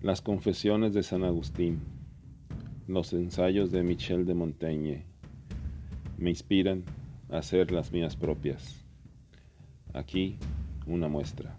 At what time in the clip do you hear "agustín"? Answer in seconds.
1.24-1.80